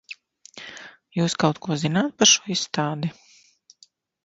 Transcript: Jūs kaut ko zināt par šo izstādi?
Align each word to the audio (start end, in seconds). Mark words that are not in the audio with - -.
Jūs 1.17 1.35
kaut 1.43 1.61
ko 1.67 1.77
zināt 1.83 2.17
par 2.23 2.33
šo 2.33 2.51
izstādi? 2.59 3.13